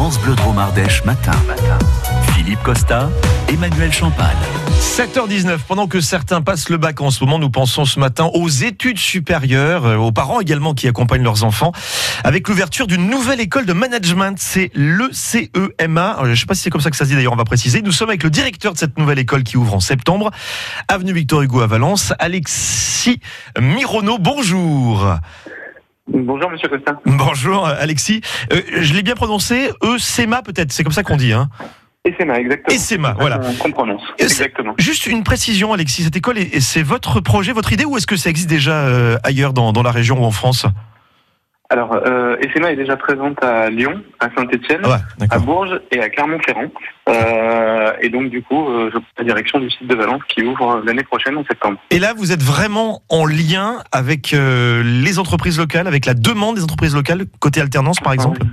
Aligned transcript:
France 0.00 0.18
Bleu 0.20 0.34
Drôme 0.34 0.58
Ardèche 0.58 1.04
matin. 1.04 1.32
Philippe 2.32 2.62
Costa, 2.62 3.10
Emmanuel 3.48 3.92
Champagne. 3.92 4.34
7h19, 4.80 5.58
pendant 5.68 5.88
que 5.88 6.00
certains 6.00 6.40
passent 6.40 6.70
le 6.70 6.78
bac 6.78 7.02
en 7.02 7.10
ce 7.10 7.22
moment, 7.22 7.38
nous 7.38 7.50
pensons 7.50 7.84
ce 7.84 8.00
matin 8.00 8.30
aux 8.32 8.48
études 8.48 8.96
supérieures, 8.96 9.84
euh, 9.84 9.96
aux 9.96 10.10
parents 10.10 10.40
également 10.40 10.72
qui 10.72 10.88
accompagnent 10.88 11.22
leurs 11.22 11.44
enfants, 11.44 11.72
avec 12.24 12.48
l'ouverture 12.48 12.86
d'une 12.86 13.10
nouvelle 13.10 13.40
école 13.40 13.66
de 13.66 13.74
management, 13.74 14.38
c'est 14.38 14.70
le 14.72 15.10
CEMA. 15.12 16.16
Euh, 16.20 16.24
Je 16.24 16.30
ne 16.30 16.34
sais 16.34 16.46
pas 16.46 16.54
si 16.54 16.62
c'est 16.62 16.70
comme 16.70 16.80
ça 16.80 16.88
que 16.88 16.96
ça 16.96 17.04
se 17.04 17.10
dit 17.10 17.16
d'ailleurs, 17.16 17.34
on 17.34 17.36
va 17.36 17.44
préciser. 17.44 17.82
Nous 17.82 17.92
sommes 17.92 18.08
avec 18.08 18.22
le 18.22 18.30
directeur 18.30 18.72
de 18.72 18.78
cette 18.78 18.98
nouvelle 18.98 19.18
école 19.18 19.42
qui 19.42 19.58
ouvre 19.58 19.74
en 19.74 19.80
septembre, 19.80 20.30
avenue 20.88 21.12
Victor 21.12 21.42
Hugo 21.42 21.60
à 21.60 21.66
Valence, 21.66 22.14
Alexis 22.18 23.20
Mirono. 23.60 24.16
Bonjour. 24.16 25.18
Bonjour 26.12 26.50
Monsieur 26.50 26.68
Costa. 26.68 27.00
Bonjour 27.06 27.66
Alexis. 27.66 28.20
Euh, 28.52 28.60
je 28.80 28.94
l'ai 28.94 29.02
bien 29.02 29.14
prononcé, 29.14 29.70
ECMA 29.82 30.42
peut-être, 30.42 30.72
c'est 30.72 30.82
comme 30.82 30.92
ça 30.92 31.02
qu'on 31.02 31.16
dit. 31.16 31.32
Hein 31.32 31.48
ESEMA, 32.04 32.40
exactement. 32.40 32.74
ESEMA, 32.76 33.16
voilà. 33.20 33.40
On 33.44 33.52
qu'on 33.54 33.72
prononce. 33.72 34.02
Exactement. 34.18 34.72
Juste 34.78 35.06
une 35.06 35.22
précision, 35.22 35.72
Alexis, 35.74 36.02
cette 36.04 36.16
école, 36.16 36.38
est- 36.38 36.60
c'est 36.60 36.82
votre 36.82 37.20
projet, 37.20 37.52
votre 37.52 37.72
idée, 37.74 37.84
ou 37.84 37.96
est-ce 37.98 38.06
que 38.06 38.16
ça 38.16 38.30
existe 38.30 38.48
déjà 38.48 38.72
euh, 38.86 39.18
ailleurs 39.22 39.52
dans, 39.52 39.72
dans 39.72 39.82
la 39.82 39.90
région 39.90 40.20
ou 40.22 40.24
en 40.24 40.30
France? 40.30 40.64
Alors, 41.72 41.92
euh, 41.94 42.36
ESEMA 42.40 42.72
est 42.72 42.76
déjà 42.76 42.96
présente 42.96 43.42
à 43.44 43.70
Lyon, 43.70 44.02
à 44.18 44.28
Saint-Étienne, 44.36 44.80
Ah 44.84 44.98
Ouais, 45.20 45.26
à. 45.30 45.38
Bourges 45.38 45.80
et 45.92 46.00
à 46.00 46.08
Clermont-Ferrand. 46.08 46.66
Euh, 47.08 47.92
et 48.00 48.08
donc, 48.08 48.28
du 48.30 48.42
coup, 48.42 48.68
euh, 48.68 48.90
je 48.92 48.98
prends 48.98 49.06
la 49.18 49.24
direction 49.24 49.60
du 49.60 49.70
site 49.70 49.86
de 49.86 49.94
Valence 49.94 50.20
qui 50.28 50.42
ouvre 50.42 50.82
l'année 50.84 51.04
prochaine 51.04 51.36
en 51.36 51.44
septembre. 51.44 51.78
Et 51.90 52.00
là, 52.00 52.12
vous 52.16 52.32
êtes 52.32 52.42
vraiment 52.42 53.02
en 53.08 53.24
lien 53.24 53.84
avec 53.92 54.34
euh, 54.34 54.82
les 54.84 55.20
entreprises 55.20 55.58
locales, 55.58 55.86
avec 55.86 56.06
la 56.06 56.14
demande 56.14 56.56
des 56.56 56.64
entreprises 56.64 56.94
locales, 56.96 57.24
côté 57.38 57.60
alternance 57.60 58.00
par 58.00 58.12
exemple 58.14 58.40
Oui, 58.42 58.48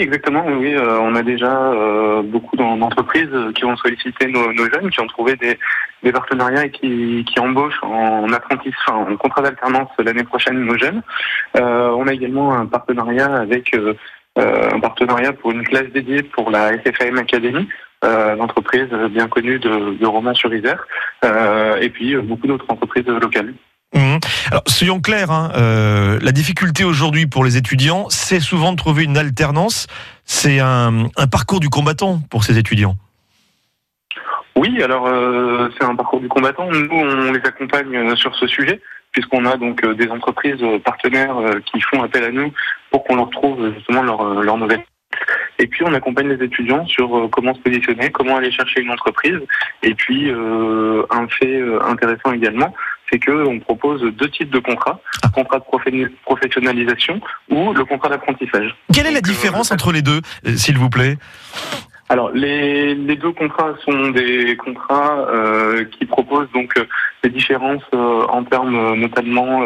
exactement. 0.00 0.44
Oui, 0.46 0.54
oui, 0.58 0.74
euh, 0.74 0.98
on 1.00 1.14
a 1.14 1.22
déjà 1.22 1.72
euh, 1.72 2.22
beaucoup 2.22 2.56
d'en- 2.56 2.76
d'entreprises 2.76 3.28
euh, 3.32 3.52
qui 3.52 3.64
ont 3.64 3.76
sollicité 3.76 4.26
nos, 4.26 4.52
nos 4.52 4.64
jeunes, 4.70 4.90
qui 4.90 5.00
ont 5.00 5.06
trouvé 5.06 5.36
des, 5.36 5.58
des 6.02 6.12
partenariats 6.12 6.64
et 6.66 6.70
qui, 6.70 7.24
qui 7.28 7.38
embauchent 7.40 7.82
en 7.82 8.32
apprenti, 8.32 8.72
enfin, 8.86 8.98
en 9.10 9.16
contrat 9.16 9.42
d'alternance 9.42 9.88
l'année 9.98 10.24
prochaine 10.24 10.58
nos 10.64 10.78
jeunes. 10.78 11.02
Euh, 11.56 11.90
on 11.90 12.06
a 12.06 12.12
également 12.12 12.54
un 12.54 12.66
partenariat 12.66 13.34
avec 13.34 13.74
euh, 13.74 13.94
euh, 14.38 14.70
un 14.72 14.80
partenariat 14.80 15.32
pour 15.32 15.50
une 15.50 15.64
classe 15.64 15.90
dédiée 15.92 16.22
pour 16.22 16.50
la 16.50 16.72
SFAM 16.84 17.18
Academy. 17.18 17.68
L'entreprise 18.02 18.88
bien 19.10 19.28
connue 19.28 19.58
de, 19.58 19.92
de 19.98 20.06
Romain-sur-Isère, 20.06 20.86
euh, 21.22 21.76
et 21.82 21.90
puis 21.90 22.16
beaucoup 22.16 22.46
d'autres 22.46 22.64
entreprises 22.70 23.06
locales. 23.06 23.52
Mhm. 23.94 24.20
Alors, 24.50 24.62
soyons 24.66 25.00
clairs, 25.00 25.30
hein, 25.30 25.50
euh, 25.56 26.18
la 26.22 26.32
difficulté 26.32 26.84
aujourd'hui 26.84 27.26
pour 27.26 27.44
les 27.44 27.56
étudiants, 27.56 28.08
c'est 28.08 28.40
souvent 28.40 28.72
de 28.72 28.76
trouver 28.76 29.04
une 29.04 29.16
alternance. 29.16 29.88
C'est 30.24 30.60
un, 30.60 31.08
parcours 31.30 31.60
du 31.60 31.68
combattant 31.68 32.20
pour 32.30 32.44
ces 32.44 32.56
étudiants. 32.58 32.94
Oui, 34.54 34.82
alors 34.82 35.06
euh, 35.06 35.68
c'est 35.76 35.84
un 35.84 35.96
parcours 35.96 36.20
du 36.20 36.28
combattant. 36.28 36.70
Nous, 36.70 36.88
on 36.92 37.32
les 37.32 37.40
accompagne 37.40 37.96
euh, 37.96 38.16
sur 38.16 38.34
ce 38.36 38.46
sujet, 38.46 38.80
puisqu'on 39.10 39.44
a 39.44 39.56
donc 39.56 39.84
des 39.96 40.08
entreprises 40.08 40.62
partenaires 40.84 41.36
qui 41.66 41.80
font 41.80 42.02
appel 42.02 42.24
à 42.24 42.30
nous 42.30 42.52
pour 42.92 43.02
qu'on 43.04 43.16
leur 43.16 43.30
trouve 43.30 43.72
justement 43.74 44.02
leur, 44.02 44.22
leur 44.42 44.56
nouvelle. 44.56 44.84
Et 45.58 45.66
puis 45.66 45.82
on 45.84 45.92
accompagne 45.92 46.28
les 46.28 46.44
étudiants 46.44 46.86
sur 46.86 47.28
comment 47.32 47.54
se 47.54 47.60
positionner, 47.60 48.10
comment 48.10 48.36
aller 48.36 48.52
chercher 48.52 48.82
une 48.82 48.90
entreprise. 48.90 49.40
Et 49.82 49.94
puis 49.94 50.30
un 50.30 51.26
fait 51.28 51.60
intéressant 51.82 52.32
également, 52.32 52.72
c'est 53.10 53.18
que 53.18 53.46
on 53.46 53.58
propose 53.58 54.02
deux 54.02 54.28
types 54.28 54.50
de 54.50 54.58
contrats 54.58 55.00
Ah. 55.22 55.28
contrat 55.34 55.58
de 55.58 56.10
professionnalisation 56.24 57.20
ou 57.50 57.72
le 57.72 57.84
contrat 57.84 58.08
d'apprentissage. 58.08 58.74
Quelle 58.92 59.06
est 59.06 59.12
la 59.12 59.18
euh, 59.18 59.22
différence 59.22 59.72
entre 59.72 59.92
les 59.92 60.02
deux, 60.02 60.20
euh, 60.46 60.56
s'il 60.56 60.78
vous 60.78 60.90
plaît? 60.90 61.16
Alors, 62.08 62.30
les, 62.32 62.94
les 62.96 63.16
deux 63.16 63.30
contrats 63.32 63.74
sont 63.84 64.08
des 64.10 64.56
contrats 64.56 65.26
euh, 65.32 65.84
qui 65.84 66.06
proposent 66.06 66.50
donc 66.52 66.74
des 67.22 67.30
différences 67.30 67.82
euh, 67.94 68.24
en 68.28 68.42
termes 68.42 68.94
notamment 68.96 69.62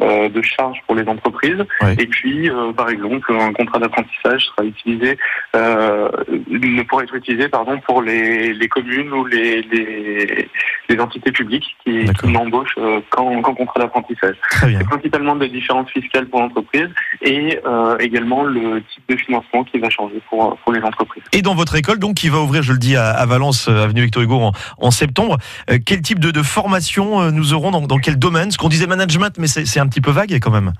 de 0.00 0.42
charges 0.42 0.78
pour 0.86 0.96
les 0.96 1.06
entreprises. 1.08 1.62
Et 1.98 2.06
puis, 2.06 2.48
euh, 2.48 2.72
par 2.72 2.88
exemple, 2.88 3.32
un 3.32 3.52
contrat 3.52 3.78
d'apprentissage 3.78 4.46
sera 4.46 4.64
utilisé, 4.64 5.18
euh, 5.54 6.08
ne 6.48 6.82
pourra 6.82 7.02
être 7.02 7.14
utilisé 7.14 7.48
pardon 7.48 7.78
pour 7.86 8.02
les, 8.02 8.54
les 8.54 8.68
communes 8.68 9.12
ou 9.12 9.24
les, 9.26 9.62
les, 9.62 10.48
les 10.88 11.00
entités 11.00 11.32
publiques 11.32 11.76
qui, 11.84 12.04
qui 12.18 12.26
n'embauchent 12.28 12.78
euh, 12.78 13.00
qu'en 13.10 13.42
contrat 13.42 13.80
d'apprentissage. 13.80 14.36
C'est 14.60 14.84
principalement 14.84 15.36
des 15.36 15.48
différences 15.48 15.90
fiscales 15.90 16.26
pour 16.26 16.40
l'entreprise 16.40 16.88
et 17.22 17.58
euh, 17.66 17.96
également 17.98 18.44
le 18.44 18.82
type 18.92 19.04
de 19.08 19.16
financement 19.16 19.64
qui 19.64 19.78
va 19.78 19.90
changer 19.90 20.20
pour, 20.28 20.56
pour 20.58 20.72
les 20.72 20.80
entreprises. 20.80 21.22
Et 21.32 21.42
dans 21.42 21.54
votre 21.54 21.76
école, 21.76 21.98
donc, 21.98 22.14
qui 22.14 22.28
va 22.28 22.38
ouvrir, 22.38 22.62
je 22.62 22.72
le 22.72 22.78
dis, 22.78 22.96
à, 22.96 23.10
à 23.10 23.26
Valence, 23.26 23.68
euh, 23.68 23.84
avenue 23.84 24.02
Victor 24.02 24.22
Hugo, 24.22 24.40
en, 24.40 24.52
en 24.78 24.90
septembre, 24.90 25.36
euh, 25.70 25.78
quel 25.84 26.00
type 26.00 26.18
de, 26.18 26.30
de 26.30 26.42
formation 26.42 27.20
euh, 27.20 27.30
nous 27.30 27.52
aurons 27.52 27.70
dans, 27.70 27.82
dans 27.82 27.98
quel 27.98 28.18
domaine? 28.18 28.50
Ce 28.50 28.58
qu'on 28.58 28.68
disait 28.68 28.86
management, 28.86 29.36
mais 29.38 29.46
c'est 29.46 29.66
c'est 29.66 29.80
un 29.80 29.86
petit 29.90 30.00
peu 30.00 30.10
vague 30.10 30.38
quand 30.40 30.50
même. 30.50 30.72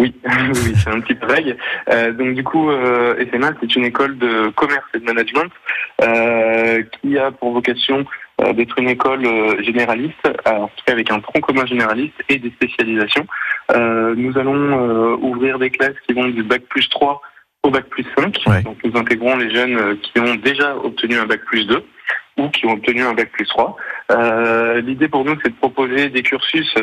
Oui, 0.00 0.14
oui, 0.24 0.72
c'est 0.82 0.88
un 0.88 1.00
petit 1.00 1.14
peu 1.14 1.26
vague. 1.26 1.56
Euh, 1.92 2.12
donc 2.12 2.34
du 2.34 2.42
coup, 2.42 2.70
euh, 2.70 3.22
SMA, 3.30 3.50
c'est 3.60 3.76
une 3.76 3.84
école 3.84 4.16
de 4.16 4.48
commerce 4.48 4.86
et 4.94 4.98
de 4.98 5.04
management 5.04 5.50
euh, 6.02 6.82
qui 7.00 7.18
a 7.18 7.30
pour 7.30 7.52
vocation 7.52 8.06
euh, 8.40 8.54
d'être 8.54 8.78
une 8.78 8.88
école 8.88 9.26
généraliste, 9.62 10.26
alors, 10.46 10.62
en 10.62 10.68
tout 10.68 10.84
cas 10.86 10.92
avec 10.94 11.10
un 11.10 11.20
tronc 11.20 11.40
commun 11.42 11.66
généraliste 11.66 12.14
et 12.30 12.38
des 12.38 12.50
spécialisations. 12.50 13.26
Nous 13.72 14.36
allons 14.38 15.18
ouvrir 15.22 15.58
des 15.58 15.70
classes 15.70 16.00
qui 16.06 16.14
vont 16.14 16.26
du 16.26 16.42
bac 16.42 16.62
plus 16.70 16.88
3 16.88 17.20
au 17.62 17.70
bac 17.70 17.84
plus 17.90 18.06
5. 18.16 18.36
Ouais. 18.46 18.62
Donc 18.62 18.78
nous 18.82 18.98
intégrons 18.98 19.36
les 19.36 19.54
jeunes 19.54 19.98
qui 19.98 20.18
ont 20.18 20.34
déjà 20.34 20.76
obtenu 20.76 21.18
un 21.18 21.26
bac 21.26 21.40
plus 21.44 21.66
2 21.66 21.84
ou 22.38 22.48
qui 22.48 22.66
ont 22.66 22.72
obtenu 22.72 23.02
un 23.02 23.12
bac 23.12 23.30
plus 23.30 23.46
3. 23.46 23.76
Euh, 24.10 24.80
L'idée 24.80 25.08
pour 25.08 25.24
nous, 25.24 25.36
c'est 25.42 25.50
de 25.50 25.56
proposer 25.56 26.08
des 26.08 26.22
cursus, 26.22 26.74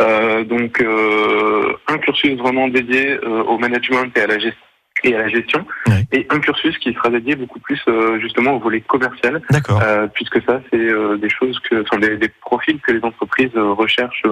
euh, 0.00 0.44
donc 0.44 0.80
euh, 0.80 1.72
un 1.88 1.98
cursus 1.98 2.36
vraiment 2.38 2.68
dédié 2.68 3.18
euh, 3.22 3.42
au 3.44 3.58
management 3.58 4.10
et 4.16 4.20
à 4.22 4.26
la 4.26 4.38
gestion 4.38 4.60
et 5.04 5.14
à 5.14 5.18
la 5.18 5.28
gestion, 5.28 5.66
et 6.10 6.26
un 6.30 6.40
cursus 6.40 6.78
qui 6.78 6.94
sera 6.94 7.10
dédié 7.10 7.36
beaucoup 7.36 7.60
plus 7.60 7.78
euh, 7.86 8.18
justement 8.18 8.52
au 8.52 8.58
volet 8.60 8.80
commercial, 8.80 9.42
euh, 9.82 10.06
puisque 10.14 10.40
ça 10.46 10.62
c'est 10.70 10.78
euh, 10.80 11.18
des 11.18 11.28
choses 11.28 11.58
que, 11.68 11.82
enfin 11.82 11.98
des, 11.98 12.16
des 12.16 12.30
profils 12.40 12.80
que 12.80 12.92
les 12.92 13.04
entreprises 13.04 13.50
euh, 13.56 13.72
recherchent 13.72 14.22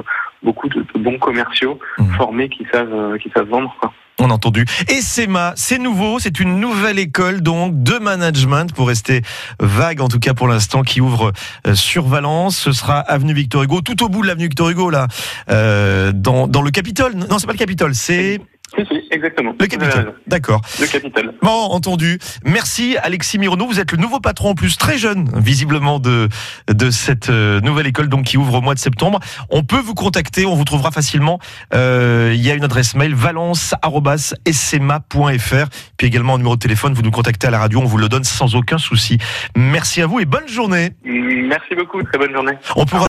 beaucoup 0.42 0.68
de, 0.70 0.80
de 0.80 0.98
bons 0.98 1.18
commerciaux 1.18 1.78
Mhm. 1.98 2.14
formés 2.16 2.48
qui 2.48 2.66
savent 2.72 2.94
euh, 2.94 3.18
qui 3.18 3.30
savent 3.36 3.48
vendre. 3.48 3.76
Quoi. 3.78 3.92
On 4.20 4.30
a 4.30 4.34
entendu. 4.34 4.64
Et 4.88 5.00
SEMA, 5.00 5.54
c'est 5.56 5.78
nouveau, 5.78 6.20
c'est 6.20 6.38
une 6.38 6.60
nouvelle 6.60 7.00
école 7.00 7.40
donc 7.40 7.82
de 7.82 7.98
management, 7.98 8.72
pour 8.72 8.88
rester 8.88 9.22
vague 9.58 10.00
en 10.00 10.08
tout 10.08 10.20
cas 10.20 10.34
pour 10.34 10.46
l'instant, 10.46 10.82
qui 10.82 11.00
ouvre 11.00 11.32
euh, 11.66 11.74
sur 11.74 12.06
Valence. 12.06 12.56
Ce 12.56 12.72
sera 12.72 13.00
avenue 13.00 13.34
Victor 13.34 13.64
Hugo, 13.64 13.80
tout 13.80 14.04
au 14.04 14.08
bout 14.08 14.22
de 14.22 14.28
l'avenue 14.28 14.44
Victor 14.44 14.70
Hugo 14.70 14.88
là, 14.88 15.08
euh, 15.50 16.12
dans, 16.14 16.46
dans 16.46 16.62
le 16.62 16.70
Capitole. 16.70 17.14
Non, 17.14 17.38
c'est 17.38 17.46
pas 17.46 17.52
le 17.52 17.58
Capitole, 17.58 17.94
c'est 17.94 18.40
Si, 18.76 18.84
si, 18.86 19.02
exactement. 19.10 19.54
le 19.58 19.84
raison. 19.84 20.14
D'accord. 20.26 20.60
Le 20.80 20.86
capital. 20.86 21.34
Bon, 21.42 21.50
entendu. 21.50 22.18
Merci 22.44 22.96
Alexis 23.02 23.38
Mirono. 23.38 23.66
Vous 23.66 23.80
êtes 23.80 23.92
le 23.92 23.98
nouveau 23.98 24.20
patron 24.20 24.50
en 24.50 24.54
plus, 24.54 24.76
très 24.76 24.98
jeune, 24.98 25.30
visiblement, 25.36 25.98
de, 26.00 26.28
de 26.68 26.90
cette 26.90 27.30
euh, 27.30 27.60
nouvelle 27.60 27.86
école 27.86 28.08
donc 28.08 28.24
qui 28.24 28.36
ouvre 28.36 28.54
au 28.54 28.60
mois 28.60 28.74
de 28.74 28.78
septembre. 28.78 29.20
On 29.50 29.62
peut 29.62 29.80
vous 29.80 29.94
contacter, 29.94 30.46
on 30.46 30.54
vous 30.54 30.64
trouvera 30.64 30.90
facilement. 30.90 31.38
Euh, 31.74 32.32
Il 32.34 32.44
y 32.44 32.50
a 32.50 32.54
une 32.54 32.64
adresse 32.64 32.94
mail 32.94 33.14
valence.sma.fr. 33.14 35.68
Puis 35.96 36.06
également 36.06 36.34
un 36.34 36.38
numéro 36.38 36.56
de 36.56 36.60
téléphone, 36.60 36.94
vous 36.94 37.02
nous 37.02 37.10
contactez 37.10 37.46
à 37.46 37.50
la 37.50 37.58
radio, 37.58 37.80
on 37.80 37.84
vous 37.84 37.98
le 37.98 38.08
donne 38.08 38.24
sans 38.24 38.54
aucun 38.56 38.78
souci. 38.78 39.18
Merci 39.56 40.02
à 40.02 40.06
vous 40.06 40.20
et 40.20 40.24
bonne 40.24 40.48
journée. 40.48 40.90
Merci 41.04 41.74
beaucoup. 41.76 42.02
Très 42.02 42.18
bonne 42.18 42.32
journée. 42.32 42.52
On 42.76 42.84
pourra 42.86 43.02